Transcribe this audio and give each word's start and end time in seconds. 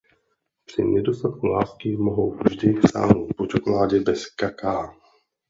Při 0.65 0.83
nedostatku 0.83 1.47
lásky 1.47 1.97
mohou 1.97 2.31
vždy 2.45 2.75
sáhnout 2.91 3.29
po 3.37 3.47
čokoládě 3.47 3.99
bez 3.99 4.25
kakaa. 4.25 4.93